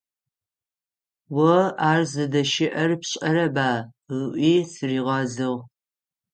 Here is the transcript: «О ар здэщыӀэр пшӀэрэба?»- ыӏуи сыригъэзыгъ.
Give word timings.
«О 1.51 1.55
ар 1.89 2.01
здэщыӀэр 2.11 2.91
пшӀэрэба?»- 3.01 3.69
ыӏуи 4.15 4.53
сыригъэзыгъ. 4.71 5.61